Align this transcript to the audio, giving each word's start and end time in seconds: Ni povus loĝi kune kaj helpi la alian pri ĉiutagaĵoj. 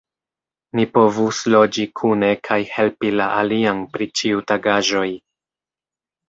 Ni 0.77 0.85
povus 0.93 1.41
loĝi 1.55 1.85
kune 2.01 2.29
kaj 2.49 2.57
helpi 2.77 3.13
la 3.19 3.27
alian 3.43 3.85
pri 3.93 4.09
ĉiutagaĵoj. 4.23 5.07